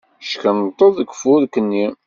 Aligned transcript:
Ckunṭḍeɣ 0.29 0.91
deg 0.97 1.09
ufurk-nni. 1.13 1.85